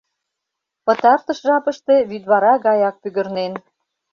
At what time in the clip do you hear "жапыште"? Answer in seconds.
1.47-1.95